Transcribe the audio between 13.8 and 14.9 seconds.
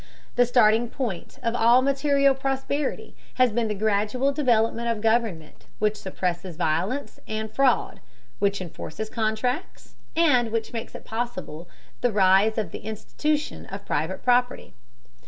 private property.